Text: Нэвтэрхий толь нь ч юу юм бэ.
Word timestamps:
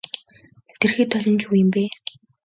Нэвтэрхий 0.67 1.07
толь 1.11 1.29
нь 1.33 1.39
ч 1.41 1.43
юу 1.49 1.55
юм 1.63 1.69
бэ. 1.73 1.83